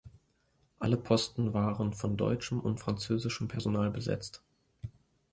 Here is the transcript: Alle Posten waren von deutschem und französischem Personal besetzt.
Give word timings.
Alle 0.79 0.97
Posten 0.97 1.53
waren 1.53 1.93
von 1.93 2.17
deutschem 2.17 2.59
und 2.59 2.79
französischem 2.79 3.47
Personal 3.47 3.91
besetzt. 3.91 4.41